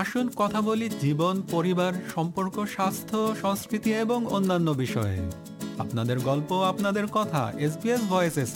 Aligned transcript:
আসুন 0.00 0.26
কথা 0.36 0.60
বলি 0.60 0.86
জীবন, 1.00 1.42
পরিবার, 1.50 1.92
সম্পর্ক, 2.14 2.56
স্বাস্থ্য, 2.66 3.18
সংস্কৃতি 3.42 3.90
এবং 3.94 4.26
অন্যান্য 4.26 4.68
বিষয়ে। 4.70 5.18
আপনাদের 5.78 6.18
গল্প, 6.18 6.50
আপনাদের 6.62 7.06
কথা 7.06 7.52
এসবিএস 7.58 8.02
ভয়েসেস 8.08 8.52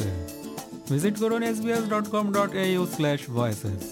ভিজিট 0.91 1.15
করুন 1.19 1.43
SBS 1.43 1.85
dot 1.91 2.07
com 2.09 2.25
dot 2.33 2.51
A 2.55 2.65
U 2.73 2.83
slash 2.95 3.21
voices 3.31 3.83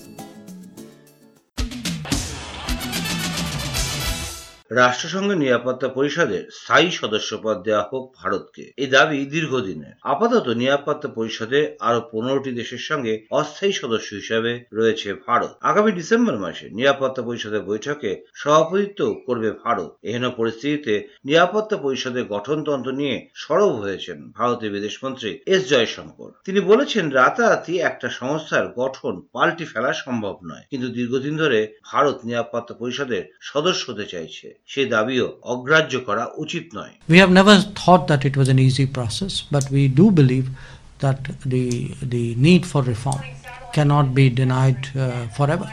রাষ্ট্রসংঘ 4.70 5.30
নিরাপত্তা 5.32 5.88
পরিষদের 5.88 6.48
স্থায়ী 6.52 6.90
সদস্য 6.90 7.38
পদ 7.42 7.62
দেওয়া 7.62 7.88
হোক 7.92 8.14
ভারতকে। 8.16 8.72
এই 8.76 8.86
দাবি 8.86 9.24
দীর্ঘদিনের। 9.24 9.92
আপাতত 10.02 10.48
নিরাপত্তা 10.48 11.08
পরিষদে 11.08 11.76
আরও 11.80 12.08
পনেরোটি 12.12 12.52
দেশের 12.52 12.78
সঙ্গে 12.78 13.26
অস্থায়ী 13.30 13.72
সদস্য 13.72 14.14
হিসেবে 14.14 14.64
রয়েছে 14.72 15.14
ভারত। 15.14 15.56
আগামী 15.60 15.92
ডিসেম্বর 15.92 16.38
মাসে 16.38 16.70
নিরাপত্তা 16.70 17.22
পরিষদের 17.22 17.60
বৈঠকে 17.60 18.24
সভাপতিত্ব 18.34 19.20
করবে 19.26 19.50
ভারত। 19.50 19.96
এহেন 20.02 20.30
পরিস্থিতিতে 20.30 21.08
নিরাপত্তা 21.24 21.76
পরিষদের 21.76 22.24
গঠনতন্ত্র 22.24 22.92
নিয়ে 22.92 23.28
সরব 23.34 23.72
হয়েছেন 23.72 24.30
ভারতের 24.30 24.72
বিদেশমন্ত্রী 24.72 25.38
এস 25.46 25.68
জয়শঙ্কর। 25.68 26.30
তিনি 26.44 26.60
বলেছেন, 26.60 27.10
রাতারাতি 27.10 27.78
একটা 27.78 28.08
সংস্থার 28.08 28.68
গঠন 28.68 29.22
পাল্টি 29.32 29.64
ফেলা 29.64 29.92
সম্ভব 29.92 30.38
নয়। 30.44 30.64
কিন্তু 30.70 30.88
দীর্ঘদিন 30.88 31.36
ধরে 31.36 31.74
ভারত 31.84 32.24
নিরাপত্তা 32.24 32.74
পরিষদের 32.74 33.22
সদস্য 33.40 33.90
হতে 33.90 34.06
চাইছে। 34.06 34.59
সে 34.71 34.81
দাবিও 34.95 35.27
অগ্রাহ্য 35.53 35.93
করা 36.07 36.23
উচিত 36.43 36.65
নয় 36.77 36.93
We 37.13 37.17
have 37.23 37.33
never 37.39 37.55
thought 37.79 38.03
that 38.11 38.21
it 38.29 38.35
was 38.39 38.47
an 38.53 38.59
easy 38.67 38.87
process, 38.97 39.33
but 39.53 39.65
we 39.75 39.83
do 39.99 40.05
believe 40.21 40.47
that 41.03 41.19
the 41.53 41.65
the 42.13 42.25
need 42.45 42.63
for 42.71 42.81
reform 42.93 43.23
cannot 43.75 44.05
be 44.19 44.25
denied 44.41 44.81
uh, 44.95 45.27
forever. 45.37 45.67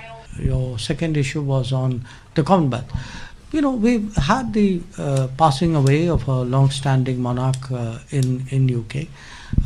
Your 0.50 0.66
second 0.88 1.12
issue 1.22 1.42
was 1.54 1.66
on 1.82 1.90
the 2.36 2.42
Commonwealth. 2.42 2.90
You 3.52 3.60
know, 3.64 3.74
we've 3.86 4.08
had 4.16 4.54
the 4.54 4.68
uh, 4.98 5.28
passing 5.36 5.72
away 5.80 6.08
of 6.08 6.26
a 6.26 6.38
long-standing 6.54 7.18
monarch 7.20 7.64
uh, 7.70 7.98
in 8.18 8.46
in 8.54 8.62
UK. 8.80 8.94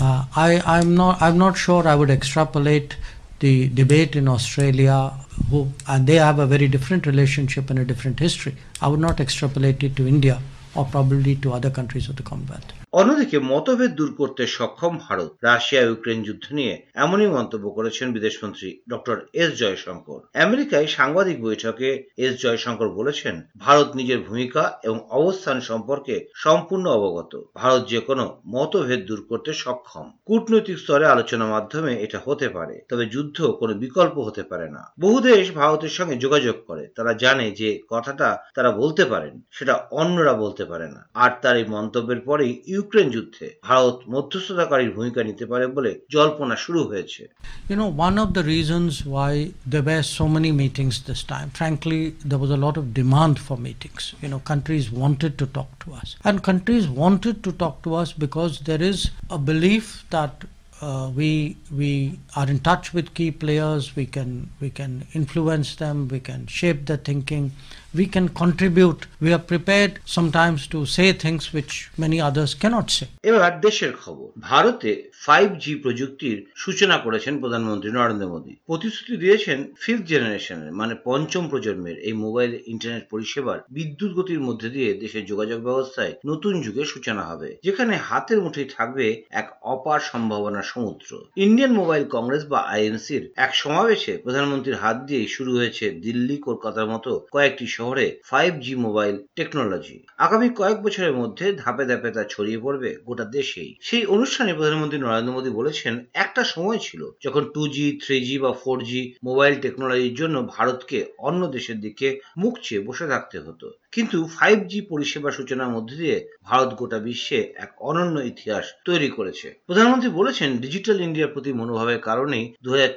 Uh, 0.01 0.25
I 0.47 0.48
I'm 0.75 0.91
not 1.01 1.23
I'm 1.23 1.39
not 1.39 1.56
sure 1.56 1.87
I 1.87 1.95
would 2.01 2.11
extrapolate 2.11 2.97
the 3.41 3.69
debate 3.69 4.17
in 4.17 4.29
Australia, 4.29 5.12
who 5.50 5.72
and 5.88 6.08
they 6.08 6.16
have 6.16 6.39
a 6.39 6.45
very 6.45 6.67
different 6.67 7.06
relationship 7.06 7.70
and 7.70 7.80
a 7.80 7.86
different 7.86 8.20
history. 8.20 8.56
I 8.81 8.88
would 8.88 9.00
not 9.00 9.20
extrapolate 9.20 9.83
it 9.83 9.95
to 9.98 10.08
India 10.08 10.42
or 10.75 10.86
probably 10.86 11.36
to 11.38 11.53
other 11.53 11.70
countries 11.70 12.09
of 12.09 12.16
the 12.16 12.23
Commonwealth. 12.23 12.81
অন্যদিকে 12.94 13.38
মতভেদ 13.39 13.92
দূর 13.95 14.11
করতে 14.17 14.44
সক্ষম 14.47 14.94
Bharat. 14.97 15.31
Russia 15.44 15.81
Ukraine 15.81 16.20
যুদ্ধ 16.23 16.45
নিয়ে 16.53 16.73
এমনই 16.95 17.28
মন্তব্য 17.28 17.66
করেছেন 17.70 18.08
বিদেশমন্ত্রী 18.14 18.70
ডক্টর 18.89 19.17
এস 19.33 19.50
জয়শঙ্কর। 19.59 20.20
আমেরিকায় 20.39 20.88
সাংবাদিক 20.88 21.38
বৈঠকে 21.42 21.89
এস 22.17 22.33
জয়শঙ্কর 22.42 22.89
বলেছেন, 22.89 23.42
ভারত 23.58 23.89
নিজের 23.95 24.20
ভূমিকা 24.20 24.64
এবং 24.83 25.00
অবস্থান 25.09 25.58
সম্পর্কে 25.61 26.16
সম্পূর্ণ 26.36 26.86
অবগত। 26.88 27.33
ভারত 27.56 27.81
যে 27.89 28.00
কোনো 28.00 28.42
মতভেদ 28.48 29.02
দূর 29.05 29.22
করতে 29.30 29.52
সক্ষম। 29.53 30.05
কূটনৈতিক 30.26 30.78
স্তরে 30.80 31.05
আলোচনার 31.05 31.53
মাধ্যমে 31.55 31.92
এটা 32.02 32.20
হতে 32.26 32.50
পারে, 32.50 32.76
তবে 32.89 33.05
যুদ্ধ 33.05 33.38
কোনো 33.59 33.73
বিকল্প 33.73 34.16
হতে 34.17 34.44
পারে 34.44 34.70
না। 34.70 34.83
বহু 35.00 35.17
দেশ 35.20 35.52
ভারতের 35.52 35.89
সঙ্গে 35.89 36.16
যোগাযোগ 36.16 36.55
করে। 36.67 36.83
তারা 36.95 37.14
জানে 37.14 37.52
যে 37.52 37.70
কথাটা 37.89 38.38
তারা 38.55 38.72
বলতে 38.72 39.05
পারেন, 39.05 39.42
সেটা 39.52 39.73
অন্যরা 39.92 40.33
বলতে 40.33 40.64
পারে 40.66 40.88
না। 40.88 41.02
আর 41.14 41.31
তার 41.42 41.55
এই 41.58 41.66
মন্তব্যের 41.66 42.20
পরেই 42.20 42.53
ইউক্রেন 42.81 43.09
যুদ্ধে 43.15 43.47
ভারত 43.69 43.97
মধ্যস্থতাকারীর 44.15 44.95
ভূমিকা 44.97 45.20
নিতে 45.29 45.45
পারে 45.51 45.67
বলে 45.77 45.91
জল্পনা 46.15 46.56
শুরু 46.65 46.81
হয়েছে 46.91 47.23
You 47.70 47.77
know, 47.81 47.91
one 48.09 48.17
of 48.25 48.29
the 48.37 48.45
reasons 48.55 48.92
why 49.15 49.33
there 49.73 49.87
were 49.91 50.05
so 50.19 50.25
many 50.37 50.51
meetings 50.62 50.95
this 51.09 51.23
time, 51.34 51.48
frankly, 51.61 52.01
there 52.31 52.41
was 52.45 52.53
a 52.59 52.61
lot 52.67 52.77
of 52.81 52.84
demand 53.01 53.34
for 53.47 53.56
meetings. 53.69 54.03
You 54.23 54.29
know, 54.33 54.41
countries 54.53 54.84
wanted 55.03 55.33
to 55.41 55.47
talk 55.58 55.70
to 55.85 55.89
us. 56.01 56.08
And 56.29 56.36
countries 56.51 56.85
wanted 57.02 57.36
to 57.47 57.51
talk 57.63 57.77
to 57.86 57.91
us 58.02 58.08
because 58.24 58.52
there 58.69 58.83
is 58.91 58.98
a 59.36 59.39
belief 59.51 59.86
that 60.17 60.35
uh, 60.80 61.11
we 61.14 61.57
we 61.74 62.19
are 62.35 62.48
in 62.48 62.58
touch 62.61 62.92
with 62.92 63.14
key 63.14 63.30
players. 63.30 63.97
We 63.97 64.07
can 64.07 64.51
we 64.61 64.70
can 64.70 65.07
influence 65.14 65.77
them. 65.77 66.08
We 66.08 66.20
can 66.20 66.47
shape 66.47 66.86
their 66.86 66.98
thinking. 66.98 67.52
We 67.94 68.06
can 68.06 68.30
contribute. 68.32 69.08
We 69.20 69.34
are 69.34 69.40
prepared 69.40 70.00
sometimes 70.06 70.66
to 70.68 70.86
say 70.86 71.12
things 71.14 71.52
which 71.52 71.92
many 71.98 72.22
others 72.22 72.54
cannot 72.54 72.88
say. 72.90 73.08
এবার 73.24 73.52
দেশের 73.68 73.94
খবর 74.04 74.28
ভারতে 74.50 74.92
five 75.26 75.48
G 75.64 75.74
প্রযুক্তির 75.76 76.38
সূচনা 76.56 76.98
করেছেন 77.06 77.34
প্রধানমন্ত্রী 77.40 77.90
নরেন্দ্র 77.92 78.32
মোদী 78.34 78.54
প্রতিশ্রুতি 78.70 79.16
দিয়েছেন 79.18 79.60
ফিফথ 79.82 80.04
জেনারেশনের 80.12 80.72
মানে 80.72 80.94
পঞ্চম 81.06 81.44
প্রজন্মের 81.52 81.98
এই 82.08 82.16
মোবাইল 82.26 82.52
ইন্টারনেট 82.74 83.06
পরিষেবার 83.10 83.60
বিদ্যুৎ 83.70 84.12
গতির 84.18 84.42
মধ্যে 84.48 84.70
দিয়ে 84.70 84.90
দেশের 84.94 85.23
যোগাযোগ 85.26 85.60
ব্যবস্থায় 85.64 86.14
নতুন 86.26 86.54
যুগের 86.66 86.88
সূচনা 86.94 87.23
হবে, 87.23 87.50
যেখানে 87.64 87.94
হাতের 88.08 88.40
মুঠোয় 88.44 88.70
থাকবে 88.78 89.08
এক 89.32 89.48
অপার 89.73 90.00
সম্ভাবনার 90.12 90.70
সমুদ্র 90.73 91.10
ইন্ডিয়ান 91.38 91.72
মোবাইল 91.72 92.04
কংগ্রেস 92.16 92.44
বা 92.46 92.60
আইএনসির 92.73 93.23
এক 93.36 93.52
সমাবেশে 93.56 94.14
প্রধানমন্ত্রীর 94.18 94.82
হাত 94.84 94.98
দিয়েই 95.08 95.30
শুরু 95.36 95.52
হয়েছে 95.58 95.86
দিল্লি 96.06 96.36
কলকাতার 96.38 96.88
মতো 96.94 97.12
কয়েকটি 97.32 97.66
শহরে 97.81 98.08
ফাইভ 98.31 98.52
জি 98.59 98.73
মোবাইল 98.75 99.15
টেকনোলজি 99.36 99.97
আগামী 100.17 100.47
কয়েক 100.49 100.77
বছরের 100.81 101.14
মধ্যে 101.14 101.45
ধাপে 101.64 101.83
ধাপে 101.86 102.09
তা 102.11 102.23
ছড়িয়ে 102.23 102.59
পড়বে 102.65 102.89
গোটা 103.08 103.25
দেশেই। 103.37 103.75
সেই 103.81 104.05
অনুষ্ঠানে 104.05 104.53
প্রধানমন্ত্রী 104.53 104.99
নরেন্দ্র 104.99 105.36
মোদী 105.36 105.49
বলেছেন, 105.49 105.93
একটা 106.14 106.43
সময় 106.43 106.77
ছিল 106.77 107.02
যখন 107.25 107.43
টু 107.53 107.67
জি 107.67 107.86
থ্রি 108.03 108.17
জি 108.25 108.36
বা 108.37 108.52
ফোর 108.53 108.83
জি 108.83 109.02
মোবাইল 109.23 109.53
টেকনোলজির 109.61 110.14
জন্য 110.14 110.36
ভারতকে 110.42 111.05
অন্য 111.19 111.42
দেশের 111.47 111.77
দিকে 111.80 112.19
মুখ 112.37 112.53
চেয়ে 112.59 112.86
বসে 112.87 113.05
থাকতে 113.08 113.37
হতো। 113.39 113.67
কিন্তু 113.92 114.17
ফাইভ 114.37 114.58
জি 114.67 114.81
পরিষেবা 114.81 115.30
সূচনার 115.31 115.69
মধ্যে 115.69 115.95
দিয়ে 115.95 116.17
ভারত 116.43 116.69
গোটা 116.73 116.99
বিশ্বে 116.99 117.39
এক 117.55 117.71
অনন্য 117.80 118.19
ইতিহাস 118.19 118.65
তৈরি 118.86 119.09
করেছে। 119.09 119.48
প্রধানমন্ত্রী 119.67 120.09
বলেছেন 120.09 120.49
ডিজিটাল 120.58 120.98
ইন্ডিয়ার 121.02 121.33
প্রতি 121.33 121.53
মনোভাবের 121.53 121.99
কারণেই 121.99 122.53
দু 122.63 122.69
হাজার 122.73 122.92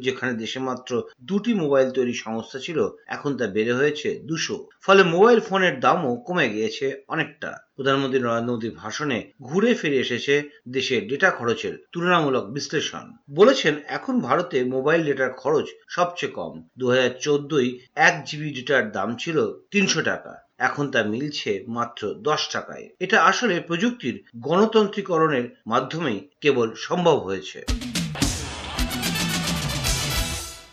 যেখানে 0.00 0.32
দেশে 0.32 0.58
মাত্র 0.58 0.90
দুটি 1.20 1.54
মোবাইল 1.54 1.90
তৈরি 1.90 2.14
সংস্থা 2.14 2.58
ছিল, 2.58 2.78
এখন 3.06 3.30
তা 3.36 3.46
বেড়ে 3.46 3.72
হয়েছে 3.72 4.08
দুশো। 4.26 4.68
ফলে 4.82 5.02
মোবাইল 5.02 5.40
ফোনের 5.40 5.80
দামও 5.80 6.16
কমে 6.16 6.48
গিয়েছে 6.48 7.04
অনেকটা। 7.08 7.68
প্রধানমন্ত্রী 7.76 8.20
নরেন্দ্র 8.20 8.54
মোদীর 8.54 8.70
ভাষণে 8.76 9.32
ঘুরে 9.42 9.74
ফিরে 9.74 9.96
এসেছে 9.96 10.48
দেশের 10.68 11.08
ডেটা 11.08 11.30
খরচের 11.30 11.84
তুলনামূলক 11.92 12.44
বিশ্লেষণ। 12.50 13.12
বলেছেন, 13.30 13.74
এখন 13.88 14.20
ভারতে 14.20 14.64
মোবাইল 14.64 15.04
ডেটার 15.04 15.32
খরচ 15.32 15.66
সবচেয়ে 15.88 16.32
কম। 16.32 16.62
দু 16.78 16.88
হাজার 16.88 17.10
চোদ্দই 17.20 17.78
এক 17.94 18.24
জিবি 18.26 18.50
ডেটার 18.50 18.92
দাম 18.92 19.16
ছিল 19.16 19.52
তিনশো 19.70 20.02
টাকা। 20.02 20.44
এখন 20.58 20.90
তা 20.90 21.02
মিলছে 21.02 21.64
মাত্র 21.68 22.14
দশ 22.14 22.48
টাকায়। 22.52 22.88
এটা 23.00 23.22
আসলে 23.22 23.60
প্রযুক্তির 23.60 24.24
গণতন্ত্রীকরণের 24.40 25.56
মাধ্যমেই 25.66 26.28
কেবল 26.40 26.74
সম্ভব 26.76 27.18
হয়েছে। 27.18 27.87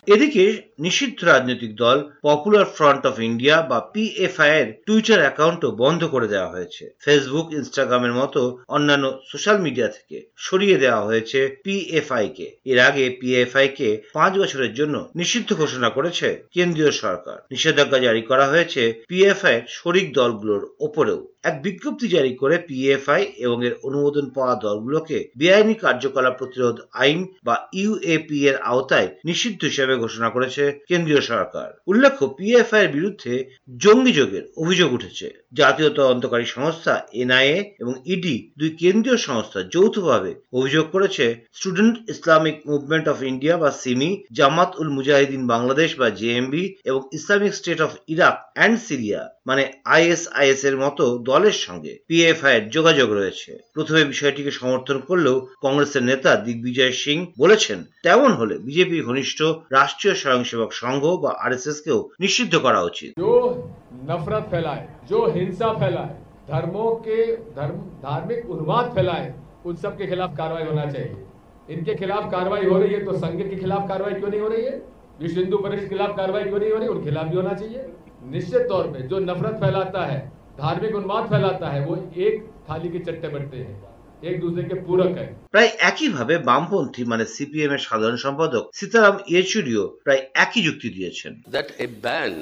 এদিকে 0.06 0.44
নিষিদ্ধ 0.78 1.18
রাজনৈতিক 1.24 1.72
দল 1.76 1.98
পপুলার 2.22 2.66
ফ্রন্ট 2.76 3.02
অফ 3.06 3.16
ইন্ডিয়া 3.20 3.56
বা 3.62 3.78
পিএফআই 3.94 4.50
এর 4.60 4.68
টুইটার 4.86 5.20
অ্যাকাউন্টও 5.20 5.70
বন্ধ 5.82 6.00
করে 6.04 6.28
দেওয়া 6.28 6.52
হয়েছে। 6.52 6.84
ফেসবুক 7.00 7.46
ইনস্টাগ্রামের 7.52 8.12
মতো 8.12 8.40
অন্যান্য 8.68 9.04
সোশ্যাল 9.28 9.58
মিডিয়া 9.58 9.88
থেকে 9.88 10.16
সরিয়ে 10.36 10.76
দেওয়া 10.78 11.02
হয়েছে 11.04 11.38
পিএফআই 11.64 12.26
কে। 12.28 12.46
এর 12.64 12.78
আগে 12.80 13.04
পিএফআই 13.20 13.68
কে 13.68 13.88
পাঁচ 14.12 14.32
বছরের 14.38 14.72
জন্য 14.74 14.94
নিষিদ্ধ 15.14 15.50
ঘোষণা 15.54 15.88
করেছে 15.90 16.28
কেন্দ্রীয় 16.52 16.92
সরকার। 17.02 17.38
নিষেধাজ্ঞা 17.50 17.98
জারি 17.98 18.22
করা 18.22 18.46
হয়েছে 18.46 18.82
পিএফআই 19.08 19.54
এর 19.54 19.64
শরিক 19.68 20.06
দলগুলোর 20.12 20.62
ওপরেও। 20.80 21.20
এক 21.46 21.54
বিজ্ঞপ্তি 21.62 22.06
জারি 22.08 22.32
করে 22.34 22.56
পিএফআই 22.58 23.22
এবং 23.36 23.58
এর 23.64 23.74
অনুমোদন 23.82 24.26
পাওয়া 24.30 24.54
দলগুলোকে 24.54 25.18
বেআইনি 25.36 25.74
কার্যকলাপ 25.74 26.34
প্রতিরোধ 26.38 26.76
আইন 26.94 27.18
বা 27.44 27.54
ইউএপি 27.72 28.38
এর 28.48 28.56
আওতায় 28.62 29.08
নিষিদ্ধ 29.24 29.60
হিসেবে 29.64 29.94
ঘোষণা 29.96 30.28
করেছে 30.30 30.62
কেন্দ্রীয় 30.88 31.20
সরকার। 31.20 31.68
উল্লেখ্য 31.86 32.24
পিএফআই 32.38 32.82
এর 32.84 32.90
বিরুদ্ধে 32.92 33.32
জঙ্গি 33.76 34.12
যোগের 34.12 34.44
অভিযোগ 34.56 34.88
উঠেছে। 34.92 35.26
জাতীয় 35.60 35.90
তদন্তকারী 35.98 36.46
সংস্থা, 36.56 36.94
এনআইএ 37.22 37.58
এবং 37.82 37.94
ইডি 38.14 38.36
দুই 38.58 38.70
কেন্দ্রীয় 38.80 39.18
সংস্থা 39.28 39.60
যৌথভাবে 39.74 40.32
অভিযোগ 40.58 40.84
করেছে, 40.94 41.24
student 41.58 41.94
Islamic 42.12 42.56
movement 42.70 43.06
of 43.12 43.18
India 43.30 43.54
বা 43.62 43.70
সিমি, 43.82 44.10
জামাত 44.38 44.70
উল 44.80 44.90
মুজাহিদিন 44.96 45.42
বাংলাদেশ 45.52 45.90
বা 46.00 46.08
জেএমবি 46.20 46.64
এবং 46.88 47.00
Islamic 47.18 47.52
state 47.58 47.78
of 47.86 47.92
Iraq 48.12 48.36
and 48.56 48.76
Syria 48.86 49.20
মানে 49.48 49.62
আইএসআইএস 49.94 50.62
এর 50.68 50.76
মতো 50.84 51.04
দলের 51.30 51.56
সঙ্গে 51.66 51.92
পিএফআই 52.08 52.54
এর 52.58 52.64
যোগাযোগ 52.76 53.08
রয়েছে। 53.18 53.50
প্রথমে 53.76 54.02
বিষয়টিকে 54.12 54.52
সমর্থন 54.60 54.98
করলেও 55.08 55.36
কংগ্রেসের 55.64 56.04
নেতা 56.10 56.30
দিগ্বিজয় 56.46 56.94
সিং 57.02 57.16
বলেছেন, 57.42 57.78
তেমন 58.06 58.30
হলে 58.40 58.54
বিজেপি 58.66 58.98
ঘনিষ্ঠ 59.08 59.38
রাষ্ট্রীয় 59.76 60.14
স্বয়ংসেবক 60.22 60.70
সংঘ 60.82 61.02
বা 61.22 61.30
আরএসএস 61.44 61.78
কেও 61.86 62.00
নিষিদ্ধ 62.22 62.54
করা 62.66 62.80
উচিত। 62.90 63.10
नफरत 64.06 64.44
फैलाए, 64.44 64.88
जो 65.08 65.26
हिंसा 65.26 65.72
फैलाए, 65.72 66.16
धर्मों 66.50 66.90
के 66.96 67.36
धर्म, 67.36 67.78
धार्मिक 68.02 68.50
उन्माद 68.50 68.92
फैलाए, 68.94 69.34
उन 69.66 69.76
सब 69.76 69.96
के 69.96 70.06
खिलाफ 70.06 70.36
कार्रवाई 70.36 70.64
होना 70.64 70.86
चाहिए। 70.86 71.16
इनके 71.70 71.94
खिलाफ 71.94 72.30
कार्रवाई 72.30 72.66
हो 72.66 72.78
रही 72.78 72.94
है 72.94 73.04
तो 73.04 73.12
संघ 73.12 73.38
के 73.38 73.56
खिलाफ 73.56 73.88
कार्रवाई 73.88 74.12
क्यों 74.12 74.30
नहीं 74.30 74.40
हो 74.40 74.48
रही 74.48 74.64
है? 74.64 74.82
विश्व 75.20 75.40
हिंदू 75.40 75.58
परिषद 75.58 75.82
के 75.82 75.88
खिलाफ 75.88 76.16
कार्रवाई 76.16 76.44
क्यों 76.44 76.58
नहीं 76.58 76.70
हो 76.72 76.78
रही? 76.78 76.88
उनके 76.88 77.04
खिलाफ 77.04 77.26
भी 77.26 77.36
होना 77.36 77.52
चाहिए। 77.52 77.86
निश्चित 78.24 78.68
तौर 78.68 78.86
पर 78.86 79.00
जो 79.00 79.18
नफरत 79.18 79.60
फैलाता 79.60 80.04
है, 80.06 80.32
धार्मिक 80.58 80.94
उन्माद 80.94 81.28
फैलाता 81.30 81.68
है, 81.68 81.84
वो 81.86 81.96
एक 82.16 82.50
थाली 82.70 82.88
के 82.88 82.98
चट्टे 82.98 83.28
बढ़ते 83.28 83.56
हैं। 83.56 83.82
एक 84.29 84.39
दूसरे 84.41 84.63
के 84.69 84.75
पूरक 84.87 85.17
है 85.19 85.27
প্রায় 85.53 85.69
একইভাবে 85.89 86.35
বামপন্থী 86.49 87.03
মানে 87.11 87.25
সিপিএম 87.35 87.71
এর 87.75 87.81
সাধারণ 87.89 88.17
সম্পাদক 88.25 88.63
সীতারাম 88.79 89.15
ইয়েচুরিও 89.33 89.83
প্রায় 90.05 90.21
একই 90.43 90.61
যুক্তি 90.67 90.87
দিয়েছেন 90.97 91.33
that 91.55 91.67
a 91.85 91.87
ban 92.03 92.33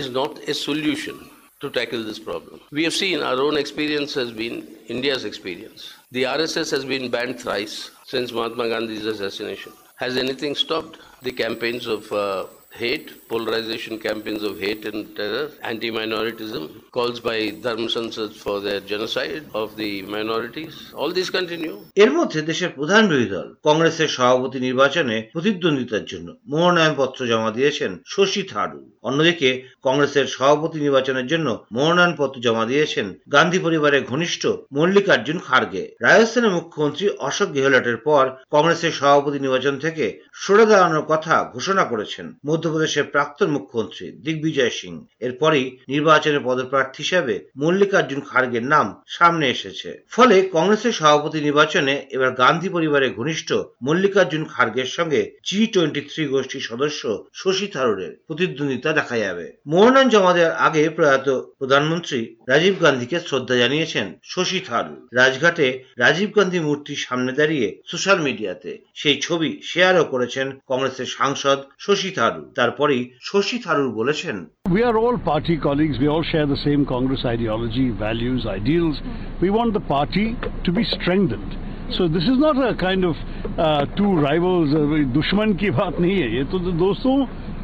is 0.00 0.06
not 0.18 0.32
a 0.52 0.54
solution 0.66 1.16
to 1.60 1.68
tackle 1.68 2.02
this 2.02 2.18
problem. 2.18 2.56
We 2.72 2.84
have 2.84 2.94
seen 2.94 3.18
our 3.20 3.38
own 3.46 3.56
experience 3.56 4.14
has 4.14 4.30
been 4.32 4.66
India's 4.88 5.24
experience. 5.24 5.80
The 6.12 6.24
RSS 6.24 6.68
has 6.70 6.84
been 6.84 7.10
banned 7.10 7.38
thrice 7.38 7.76
since 8.04 8.32
Mahatma 8.32 8.68
Gandhi's 8.68 9.06
assassination. 9.06 9.72
Has 9.96 10.16
anything 10.16 10.54
stopped 10.54 10.94
the 11.22 11.32
campaigns 11.32 11.86
of 11.86 12.10
uh, 12.12 12.46
hate, 12.75 13.27
polarization 13.29 13.99
campaigns 13.99 14.43
of 14.43 14.59
hate 14.59 14.85
and 14.85 15.15
terror, 15.15 15.45
anti-minoritism, 15.63 16.63
calls 16.91 17.19
by 17.19 17.37
Dharma 17.63 17.87
Sansad 17.87 18.31
for 18.33 18.59
their 18.59 18.79
genocide 18.81 19.43
of 19.53 19.75
the 19.75 19.91
minorities? 20.03 20.73
All 20.93 21.11
these 21.11 21.29
continue. 21.29 21.75
এর 22.03 22.11
মধ্যে 22.17 22.39
দেশের 22.41 22.71
প্রধান 22.77 23.03
বিরোধী 23.09 23.29
দল 23.35 23.47
কংগ্রেসের 23.67 24.09
সভাপতি 24.17 24.57
নির্বাচনে 24.67 25.15
প্রতিদ্বন্দ্বিতার 25.33 26.05
জন্য 26.11 26.27
মনোনয়নপত্র 26.51 27.19
জমা 27.31 27.51
দিয়েছেন 27.57 27.91
শশী 28.13 28.41
থারুর 28.51 28.85
অন্যদিকে 29.07 29.49
কংগ্রেসের 29.83 30.25
সভাপতি 30.27 30.77
নির্বাচনের 30.79 31.27
জন্য 31.27 31.47
মনোনয়নপত্র 31.71 32.37
জমা 32.45 32.65
দিয়েছেন 32.65 33.07
গান্ধী 33.31 33.59
পরিবারের 33.59 34.03
ঘনিষ্ঠ 34.03 34.43
মল্লিকার্জুন 34.73 35.37
খার্গে। 35.39 35.83
রাজস্থানের 36.01 36.55
মুখ্যমন্ত্রী 36.57 37.05
অশোক 37.19 37.49
গেহলটের 37.53 37.97
পর 37.97 38.23
কংগ্রেসের 38.51 38.91
সভাপতি 38.91 39.37
নির্বাচন 39.39 39.75
থেকে 39.79 40.05
সরে 40.33 40.65
দাঁড়ানোর 40.65 41.05
কথা 41.07 41.35
ঘোষণা 41.53 41.83
করেছেন 41.83 42.25
মধ্যপ্রদেশের 42.45 43.03
প্রাক্তন 43.03 43.49
মুখ্যমন্ত্রী 43.49 44.05
দিগ্বিজয় 44.25 44.73
সিং। 44.79 44.93
এরপরই 45.19 45.65
নির্বাচনে 45.87 46.39
পদপ্রার্থী 46.39 46.99
হিসাবে 47.03 47.35
মল্লিকার্জুন 47.57 48.21
খার্গের 48.21 48.63
নাম 48.63 48.85
সামনে 49.07 49.45
এসেছে। 49.49 49.89
ফলে 50.09 50.35
কংগ্রেসের 50.53 50.91
সভাপতি 50.91 51.39
নির্বাচনে 51.41 51.93
এবার 52.09 52.31
গান্ধী 52.31 52.69
পরিবারের 52.69 53.11
ঘনিষ্ঠ 53.13 53.49
মল্লিকার্জুন 53.81 54.43
খার্গের 54.45 54.89
সঙ্গে 54.97 55.21
জি 55.45 55.59
টোয়েন্টি 55.67 56.01
থ্রি 56.01 56.23
গোষ্ঠীর 56.27 56.67
সদস্য 56.69 57.01
শশী 57.33 57.67
থারুরের 57.67 58.11
প্রতিদ্বন্দ্বিতা 58.27 58.91
দেখা 58.94 59.16
যাবে 59.16 59.46
মনোনয়ন 59.66 60.08
জমা 60.08 60.32
দেওয়ার 60.34 60.54
আগে 60.66 60.82
প্রয়াত 60.88 61.28
প্রধানমন্ত্রী 61.58 62.20
রাজীব 62.48 62.74
গান্ধীকে 62.82 63.18
শ্রদ্ধা 63.20 63.56
জানিয়েছেন 63.56 64.06
শশী 64.24 64.60
থারুর 64.60 65.00
রাজঘাটে 65.14 65.66
রাজীব 65.98 66.30
গান্ধী 66.36 66.60
মূর্তির 66.60 67.04
সামনে 67.06 67.32
দাঁড়িয়ে 67.32 67.68
সোশ্যাল 67.86 68.18
মিডিয়াতে 68.22 68.70
সেই 68.94 69.16
ছবি 69.20 69.50
শেয়ারও 69.62 70.04
করেছেন 70.04 70.46
কংগ্রেসের 70.66 71.08
সাংসদ 71.18 71.58
শশী 71.78 72.10
থারুর 72.10 72.46
তারপরেই 72.54 73.02
শশী 73.22 73.56
থারুর 73.58 73.90
বলেছেন 73.92 74.36
We 74.70 74.82
are 74.84 74.96
all 74.96 75.16
party 75.32 75.56
colleagues. 75.58 75.96
We 75.98 76.06
all 76.06 76.22
share 76.22 76.46
the 76.46 76.56
same 76.58 76.82
Congress 76.86 77.22
ideology, 77.26 77.86
values, 77.98 78.40
ideals. 78.60 78.96
We 79.42 79.48
want 79.50 79.70
the 79.72 79.84
party 79.88 80.26
to 80.64 80.70
be 80.70 80.84
strengthened. 80.86 81.52
So 81.90 82.06
this 82.06 82.22
is 82.24 82.38
not 82.38 82.56
a 82.62 82.72
kind 82.76 83.02
of 83.04 83.16
uh, 83.58 83.84
two 83.98 84.10
rivals, 84.18 84.68
uh, 84.72 84.84
दुश्मन 85.10 85.54
की 85.54 85.70
बात 85.72 85.94
नहीं 85.98 86.16
है 86.16 86.28
ये 86.36 86.44
तो 86.52 86.58
दोस्तों 86.78 87.14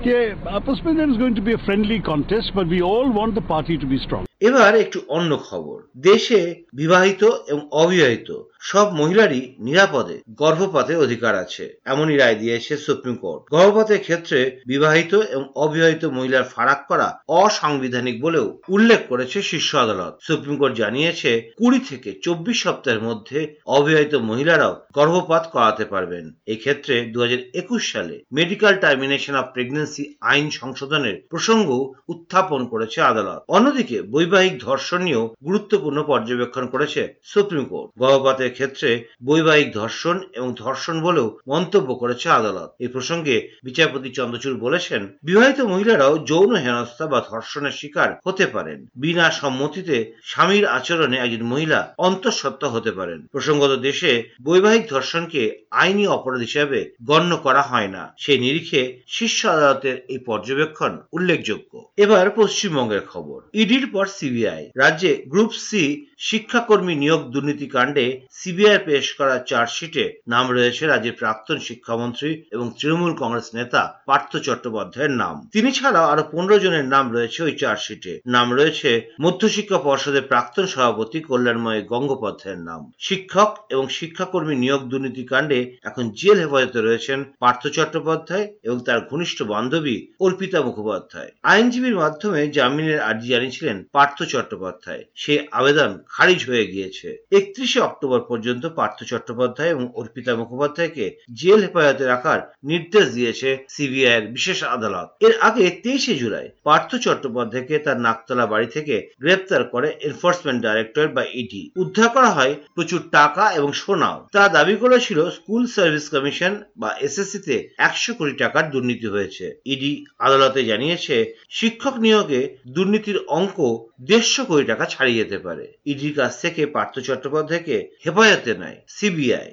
Yeah, 0.04 0.34
I 0.50 0.66
suspect 0.66 0.98
there 0.98 1.10
is 1.10 1.18
going 1.18 1.36
to 1.36 1.42
be 1.42 1.54
a 1.54 1.60
friendly 1.60 2.02
contest, 2.02 2.54
but 2.56 2.68
we 2.68 2.82
all 2.82 3.12
want 3.12 3.36
the 3.36 3.42
party 3.42 3.78
to 3.78 3.86
be 3.86 4.00
strong. 4.00 4.26
এবার 4.42 4.76
একটু 4.76 5.00
অন্য 5.08 5.32
খবর। 5.50 5.78
দেশে 5.98 6.40
বিবাহিত 6.74 7.24
এবং 7.48 7.68
অবিবাহিত 7.72 8.30
সব 8.62 8.88
মহিলারই 8.92 9.56
নিরাপদে 9.60 10.18
গর্ভপাতের 10.42 10.98
অধিকার 10.98 11.36
আছে, 11.36 11.80
এমনই 11.86 12.18
রায় 12.18 12.36
দিয়েছে 12.36 12.78
সুপ্রিম 12.78 13.16
কোর্ট। 13.16 13.42
গর্ভপাতের 13.56 14.00
ক্ষেত্রে 14.00 14.40
বিবাহিত 14.68 15.14
এবং 15.34 15.46
অবিবাহিত 15.56 16.06
মহিলার 16.06 16.44
ফারাক 16.44 16.80
করা 16.88 17.08
অসাংবিধানিক 17.28 18.22
বলেও 18.22 18.60
উল্লেখ 18.70 19.02
করেছে 19.10 19.42
শীর্ষ 19.42 19.76
আদালত। 19.76 20.14
সুপ্রিম 20.22 20.56
কোর্ট 20.58 20.74
জানিয়েছে, 20.76 21.32
কুড়ি 21.58 21.80
থেকে 21.80 22.10
চব্বিশ 22.24 22.58
সপ্তাহের 22.64 23.02
মধ্যে 23.02 23.40
অবিবাহিত 23.68 24.14
মহিলারাও 24.16 24.74
গর্ভপাত 24.94 25.44
করাতে 25.54 25.86
পারবেন। 25.86 26.26
এক্ষেত্রে 26.48 26.96
দু 27.14 27.18
হাজার 27.22 27.42
একুশ 27.54 27.82
সালে 27.94 28.16
মেডিকেল 28.32 28.74
টার্মিনেশন 28.76 29.36
অফ 29.36 29.46
প্রেগনেন্সি 29.54 30.04
আইন 30.22 30.48
সংশোধনের 30.50 31.16
প্রসঙ্গ 31.30 31.68
উত্থাপন 32.08 32.62
করেছে 32.66 33.02
আদালত। 33.02 33.40
অন্যদিকে 33.48 33.98
বৈবাহিক 34.02 34.30
ধর্ষণ 34.60 35.02
নিয়েও 35.02 35.36
গুরুত্বপূর্ণ 35.46 36.04
পর্যবেক্ষণ 36.04 36.66
করেছে 36.68 37.02
সুপ্রিম 37.24 37.66
কোর্ট। 37.66 37.92
গর্ভপাতের 38.00 38.52
ক্ষেত্রে 38.52 39.06
বৈবাহিক 39.26 39.74
ধর্ষণ 39.74 40.20
এবং 40.34 40.54
ধর্ষণ 40.58 41.02
বলেও 41.02 41.38
মন্তব্য 41.48 41.96
করেছে 41.96 42.30
আদালত। 42.30 42.70
এই 42.80 42.88
প্রসঙ্গে 42.88 43.50
বিচারপতি 43.64 44.10
চন্দ্রচূড় 44.10 44.58
বলেছেন, 44.60 45.08
বিবাহিত 45.24 45.62
মহিলারাও 45.62 46.18
যৌন 46.18 46.56
হেনস্থা 46.56 47.06
বা 47.08 47.22
ধর্ষণের 47.30 47.72
শিকার 47.72 48.20
হতে 48.26 48.46
পারেন। 48.46 48.86
বিনা 48.96 49.32
সম্মতিতে 49.32 50.14
স্বামীর 50.24 50.66
আচরণে 50.66 51.18
একজন 51.18 51.46
মহিলা 51.46 51.94
অন্তঃসত্ত্বা 51.98 52.70
হতে 52.70 52.92
পারেন। 52.92 53.28
প্রসঙ্গত 53.32 53.72
দেশে 53.72 54.24
বৈবাহিক 54.44 54.90
ধর্ষণকে 54.90 55.66
আইনি 55.72 56.08
অপরাধ 56.08 56.40
হিসাবে 56.40 56.92
গণ্য 57.04 57.38
করা 57.38 57.62
হয় 57.62 57.88
না। 57.88 58.14
সেই 58.18 58.40
নিরিখে 58.40 59.02
শীর্ষ 59.08 59.46
আদালতের 59.46 59.98
এই 60.08 60.18
পর্যবেক্ষণ 60.18 60.98
উল্লেখযোগ্য। 61.12 61.92
এবার 61.98 62.30
পশ্চিমবঙ্গের 62.30 63.02
খবর। 63.02 63.42
ইডির 63.54 63.88
পর 63.94 64.06
সিবিআই। 64.22 64.64
রাজ্যে 64.84 65.12
গ্রুপ 65.32 65.52
সি 65.68 65.84
শিক্ষাকর্মী 66.30 66.94
নিয়োগ 66.96 67.22
দুর্নীতি 67.34 67.68
কাণ্ডে 67.76 68.06
সিবিআই 68.40 68.80
পেশ 68.88 69.06
করা 69.20 69.36
চার্জশিটে 69.50 70.06
নাম 70.28 70.46
রয়েছে 70.56 70.84
রাজ্যের 70.86 71.20
প্রাক্তন 71.20 71.58
শিক্ষামন্ত্রী 71.68 72.32
এবং 72.52 72.66
তৃণমূল 72.80 73.14
কংগ্রেস 73.22 73.48
নেতা 73.58 73.82
পার্থ 74.10 74.32
চট্টোপাধ্যায়ের 74.46 75.14
নাম। 75.22 75.36
তিনি 75.54 75.70
ছাড়াও 75.78 76.10
আরও 76.12 76.24
পনেরো 76.32 76.58
জনের 76.64 76.88
নাম 76.94 77.06
রয়েছে 77.16 77.40
ওই 77.48 77.54
চার্জশিটে। 77.62 78.14
নাম 78.36 78.48
রয়েছে 78.58 78.90
মধ্যশিক্ষা 79.22 79.80
পর্ষদের 79.88 80.28
প্রাক্তন 80.32 80.66
সভাপতি 80.74 81.20
কল্যাণময় 81.30 81.82
গঙ্গোপাধ্যায়ের 81.92 82.62
নাম। 82.70 82.82
শিক্ষক 83.08 83.52
এবং 83.74 83.86
শিক্ষাকর্মী 84.00 84.56
নিয়োগ 84.64 84.82
দুর্নীতি 84.92 85.24
কাণ্ডে 85.32 85.60
এখন 85.90 86.04
জেল 86.20 86.38
হেফাজতে 86.44 86.80
রয়েছেন 86.82 87.20
পার্থ 87.44 87.62
চট্টোপাধ্যায় 87.76 88.46
এবং 88.68 88.78
তার 88.88 89.00
ঘনিষ্ঠ 89.10 89.38
বান্ধবী 89.54 89.96
অর্পিতা 90.26 90.60
মুখোপাধ্যায়। 90.68 91.32
আইনজীবীর 91.52 92.00
মাধ্যমে 92.04 92.40
জামিনের 92.58 93.00
আর্জি 93.10 93.28
জানিয়েছিলেন 93.34 93.78
পার্থ 93.96 94.11
চট্টোপাধ্যায়। 94.20 95.04
সেই 95.16 95.40
আবেদন 95.52 96.00
খারিজ 96.08 96.50
হয়ে 96.50 96.68
গিয়েছে। 96.68 97.26
একত্রিশে 97.32 97.80
অক্টোবর 97.80 98.20
পর্যন্ত 98.20 98.66
পার্থ 98.66 99.04
চট্টোপাধ্যায় 99.04 99.70
এবং 99.70 99.92
অর্পিতা 99.96 100.36
মুখোপাধ্যায়কে 100.36 101.18
জেল 101.34 101.62
হেফাজতে 101.62 102.06
রাখার 102.06 102.54
নির্দেশ 102.64 103.10
দিয়েছে 103.14 103.66
সিবিআই 103.70 104.14
এর 104.14 104.28
বিশেষ 104.28 104.64
আদালত। 104.64 105.08
এর 105.20 105.32
আগে 105.40 105.70
তেইশে 105.84 106.16
জুলাই 106.16 106.50
পার্থ 106.64 106.96
চট্টোপাধ্যায়কে 106.96 107.80
তার 107.80 108.00
নাকতলা 108.00 108.46
বাড়ি 108.46 108.68
থেকে 108.68 109.10
গ্রেপ্তার 109.20 109.64
করে 109.64 109.98
এনফোর্সমেন্ট 110.02 110.62
ডাইরেক্টর 110.62 111.08
বা 111.08 111.24
ইডি। 111.34 111.72
উদ্ধার 111.76 112.10
করা 112.10 112.30
হয় 112.30 112.56
প্রচুর 112.76 113.02
টাকা 113.12 113.52
এবং 113.52 113.74
সোনাও 113.74 114.28
তা 114.32 114.50
দাবি 114.50 114.76
করেছিল 114.76 115.30
স্কুল 115.30 115.68
সার্ভিস 115.68 116.10
কমিশন 116.10 116.64
বা 116.78 116.98
এসএসসি 117.02 117.40
তে 117.40 117.70
একশো 117.78 118.14
কোটি 118.14 118.32
টাকার 118.32 118.72
দুর্নীতি 118.72 119.08
হয়েছে। 119.08 119.62
ইডি 119.66 120.06
আদালতে 120.20 120.66
জানিয়েছে, 120.66 121.34
শিক্ষক 121.50 121.96
নিয়োগে 121.98 122.58
দুর্নীতির 122.68 123.18
অঙ্ক 123.18 123.88
দেড়শো 124.04 124.46
কোটি 124.46 124.66
টাকা 124.66 124.86
ছাড়িয়ে 124.86 125.24
যেতে 125.24 125.38
পারে। 125.38 125.74
ইডির 125.86 126.14
কাছ 126.16 126.42
থেকে 126.42 126.66
পার্থ 126.66 127.00
চট্টোপাধ্যায়কে 127.00 127.92
হেফাজতে 128.06 128.54
নেয় 128.54 128.78
সিবিআই। 128.88 129.52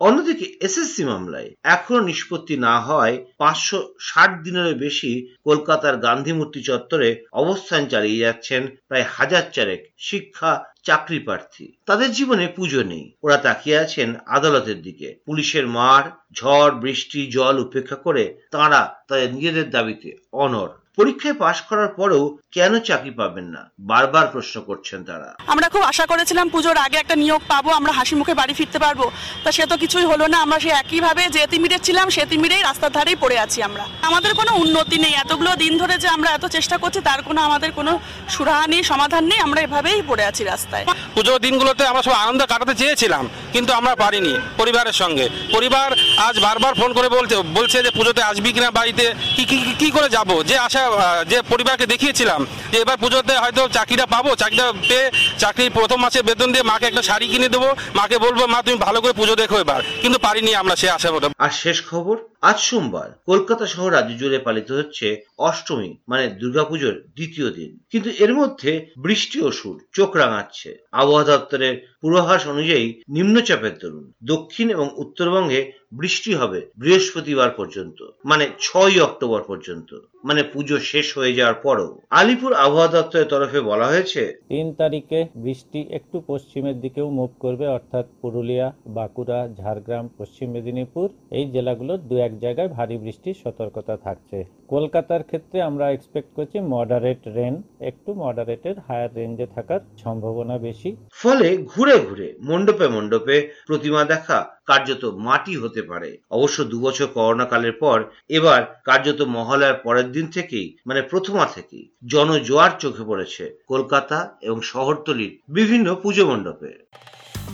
অন্যদিকে 0.00 0.66
এসএসসি 0.66 1.04
মামলায় 1.04 1.50
এখনও 1.62 2.00
নিষ্পত্তি 2.00 2.56
না 2.56 2.80
হওয়ায় 2.80 3.24
পাঁচশো 3.38 3.94
ষাট 4.00 4.42
দিনেরও 4.42 4.74
বেশি 4.74 5.34
কলকাতার 5.44 5.96
গান্ধী 5.96 6.32
মূর্তি 6.32 6.62
চত্বরে 6.62 7.24
অবস্থান 7.32 7.86
চালিয়ে 7.86 8.18
যাচ্ছেন 8.18 8.66
প্রায় 8.88 9.04
হাজার 9.08 9.42
চারেক 9.52 9.92
শিক্ষা 9.98 10.64
চাকরি 10.82 11.18
প্রার্থী। 11.18 11.72
তাদের 11.86 12.12
জীবনে 12.12 12.46
পুজো 12.46 12.82
নেই। 12.82 13.12
ওরা 13.22 13.36
তাকিয়ে 13.36 13.78
আছেন 13.78 14.14
আদালতের 14.26 14.82
দিকে। 14.82 15.16
পুলিশের 15.26 15.66
মার, 15.66 16.04
ঝড়, 16.32 16.70
বৃষ্টি, 16.70 17.26
জল 17.26 17.58
উপেক্ষা 17.58 17.96
করে 17.96 18.40
তারা 18.50 18.94
তাদের 19.08 19.34
নিজেদের 19.34 19.70
দাবিতে 19.70 20.16
অনর 20.32 20.79
পরীক্ষায় 20.96 21.34
পাশ 21.34 21.62
করার 21.62 21.88
পরেও 21.88 22.38
কেন 22.52 22.80
চাকরি 22.80 23.10
পাবেন 23.10 23.44
না? 23.44 23.70
বারবার 23.80 24.26
প্রশ্ন 24.26 24.60
করছেন 24.60 25.04
তারা। 25.04 25.34
আমরা 25.46 25.68
খুব 25.68 25.82
আশা 25.82 26.06
করেছিলাম 26.06 26.48
পুজোর 26.48 26.76
আগে 26.76 26.96
একটা 26.96 27.16
নিয়োগ 27.16 27.42
পাবো 27.48 27.70
আমরা 27.70 27.92
হাসি 27.92 28.14
মুখে 28.14 28.34
বাড়ি 28.34 28.54
ফিরতে 28.54 28.78
পারব। 28.78 29.10
তা 29.44 29.52
সে 29.52 29.66
তো 29.66 29.76
কিছুই 29.76 30.04
হলো 30.04 30.26
না 30.26 30.38
আমরা 30.42 30.60
সে 30.60 30.68
একইভাবে 30.68 31.26
যে 31.26 31.46
তিমিরে 31.46 31.78
ছিলাম 31.78 32.10
সে 32.10 32.26
তিমিরেই 32.26 32.62
রাস্তার 32.62 32.92
ধারেই 32.92 33.16
পড়ে 33.16 33.38
আছি 33.38 33.62
আমরা। 33.62 33.86
আমাদের 34.02 34.34
কোনো 34.34 34.56
উন্নতি 34.56 34.98
নেই 34.98 35.12
এতগুলো 35.14 35.56
দিন 35.56 35.78
ধরে 35.78 35.98
যে 35.98 36.08
আমরা 36.08 36.30
এত 36.30 36.46
চেষ্টা 36.46 36.78
করছি 36.78 37.00
তার 37.00 37.22
কোনো 37.22 37.40
আমাদের 37.42 37.72
কোনো 37.72 37.98
সুরাহা 38.28 38.66
নেই 38.66 38.82
সমাধান 38.82 39.24
নেই 39.24 39.38
আমরা 39.38 39.60
এভাবেই 39.60 40.02
পড়ে 40.08 40.24
আছি 40.24 40.44
রাস্তায়। 40.44 40.84
পুজোর 41.14 41.40
দিনগুলোতে 41.40 41.86
আমরা 41.86 42.02
সব 42.02 42.10
আনন্দ 42.10 42.46
কাটাতে 42.46 42.74
চেয়েছিলাম 42.74 43.28
কিন্তু 43.52 43.72
আমরা 43.72 43.94
পারিনি 43.94 44.38
পরিবারের 44.56 44.92
সঙ্গে। 44.92 45.28
পরিবার 45.52 45.92
আজ 46.18 46.40
বারবার 46.40 46.74
ফোন 46.74 46.92
করে 46.92 47.08
বলছে 47.08 47.36
বলছে 47.36 47.82
যে 47.82 47.90
পুজোতে 47.90 48.22
আসবি 48.22 48.52
কিনা 48.52 48.70
বাড়িতে 48.70 49.14
কি 49.36 49.44
কি 49.44 49.58
কি- 49.58 49.74
কি 49.78 49.90
করে 49.90 50.08
যাব? 50.08 50.42
যে 50.42 50.58
আশা 50.58 50.79
আহ, 50.80 51.24
যে 51.24 51.42
পরিবারকে 51.42 51.86
দেখিয়েছিলাম 51.86 52.40
যে 52.72 52.78
এবার 52.80 52.96
পুজোতে 52.96 53.34
হয়তো 53.38 53.68
চাকরিটা 53.68 54.06
পাবো 54.06 54.34
চাকরিটা 54.36 54.72
পেয়ে 54.88 55.10
চাকরির 55.38 55.70
প্রথম 55.70 56.00
মাসে 56.00 56.22
বেতন 56.22 56.52
দিয়ে 56.52 56.62
মাকে 56.62 56.86
একটা 56.86 57.02
শাড়ি 57.02 57.28
কিনে 57.28 57.48
দেবো। 57.48 57.68
মাকে 57.94 58.18
বলব 58.18 58.40
মা 58.44 58.62
তুমি 58.62 58.78
ভালো 58.78 59.00
করে 59.00 59.12
পুজো 59.12 59.34
দেখো 59.36 59.58
এবার। 59.58 59.80
কিন্তু 60.02 60.18
পারিনি 60.18 60.54
আমরা 60.54 60.76
সে 60.76 60.90
আশা 60.90 61.08
আর 61.38 61.50
শেষ 61.50 61.78
খবর? 61.90 62.16
আজ 62.42 62.58
সোমবার 62.68 63.08
কলকাতা 63.26 63.64
সহ 63.66 63.84
রাজ্য 63.86 64.12
জুড়ে 64.20 64.38
পালিত 64.46 64.68
হচ্ছে 64.72 65.06
অষ্টমী 65.48 65.90
মানে 66.08 66.24
দুর্গাপুজোর 66.40 66.96
দ্বিতীয় 67.16 67.48
দিন। 67.58 67.70
কিন্তু 67.92 68.08
এর 68.24 68.32
মধ্যে 68.34 68.72
বৃষ্টি 68.98 69.38
ও 69.40 69.50
সুর, 69.50 69.76
চোখ 69.92 70.10
রাঙাচ্ছে। 70.16 70.70
আবহাওয়া 71.00 71.28
দপ্তরের 71.30 71.74
পূর্বাভাস 72.02 72.42
অনুযায়ী 72.46 72.86
নিম্নচাপের 73.08 73.74
দরুন, 73.82 74.06
দক্ষিণ 74.24 74.66
এবং 74.70 74.86
উত্তরবঙ্গে 74.96 75.60
বৃষ্টি 76.00 76.32
হবে 76.34 76.60
বৃহস্পতিবার 76.76 77.50
পর্যন্ত 77.50 77.98
মানে 78.24 78.44
ছয় 78.60 78.96
অক্টোবর 79.02 79.42
পর্যন্ত 79.42 79.90
মানে 80.24 80.42
পুজো 80.52 80.76
শেষ 80.90 81.06
হয়ে 81.18 81.36
যাওয়ার 81.38 81.58
পরও। 81.62 81.90
আলিপুর 82.10 82.52
আবহাওয়া 82.64 82.94
দপ্তরের 82.96 83.30
তরফে 83.32 83.60
বলা 83.60 83.86
হয়েছে, 83.86 84.22
তিন 84.48 84.66
তারিখে 84.72 85.18
বৃষ্টি 85.36 85.80
একটু 85.98 86.16
পশ্চিমের 86.26 86.76
দিকেও 86.80 87.08
মুভ 87.10 87.30
করবে, 87.38 87.66
অর্থাৎ 87.68 88.06
পুরুলিয়া, 88.22 88.66
বাঁকুড়া, 88.88 89.40
ঝাড়গ্রাম, 89.58 90.04
পশ্চিম 90.18 90.48
মেদিনীপুর, 90.50 91.06
এই 91.38 91.44
জেলাগুলোর 91.50 92.00
দু 92.08 92.14
এক 92.16 92.29
জায়গায় 92.38 92.68
ভারী 92.68 92.96
বৃষ্টির 92.98 93.40
সতর্কতা 93.44 93.96
থাকছে। 93.96 94.44
কলকাতার 94.68 95.22
ক্ষেত্রে 95.22 95.62
আমরা 95.62 95.90
এক্সপেক্ট 95.90 96.30
করছি 96.36 96.60
মডারেট 96.60 97.22
রেন 97.28 97.62
একটু 97.80 98.14
মডারেটের 98.14 98.76
হায়ার 98.88 99.14
রেঞ্জে 99.16 99.46
থাকার 99.46 99.80
সম্ভাবনা 100.04 100.58
বেশি। 100.58 100.96
ফলে 101.12 101.56
ঘুরে 101.56 101.96
ঘুরে 102.06 102.28
মণ্ডপে 102.42 102.88
মণ্ডপে 102.88 103.36
প্রতিমা 103.66 104.04
দেখা 104.04 104.38
কার্যত 104.66 105.04
মাটি 105.04 105.56
হতে 105.56 105.82
পারে। 105.82 106.18
অবশ্য 106.30 106.64
দুবছর 106.64 107.06
করোনা 107.06 107.44
কালের 107.44 107.72
পর 107.72 108.04
এবার 108.28 108.60
কার্যত 108.84 109.22
মহালয়ার 109.22 109.74
পরের 109.84 110.12
দিন 110.12 110.26
থেকেই 110.26 110.76
মানে 110.86 111.02
প্রথমা 111.02 111.46
থেকেই 111.54 111.90
জনজোয়ার 112.06 112.70
চোখে 112.78 113.04
পড়েছে 113.04 113.44
কলকাতা 113.66 114.38
এবং 114.42 114.58
শহরতলির 114.62 115.38
বিভিন্ন 115.48 115.94
পুজো 115.94 116.26
মণ্ডপে। 116.26 116.72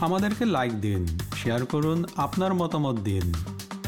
আমাদেরকে 0.01 0.45
লাইক 0.45 0.73
দিন 0.81 1.07
শেয়ার 1.37 1.65
করুন 1.65 2.05
আপনার 2.17 2.55
মতামত 2.55 2.97
দিন। 3.01 3.56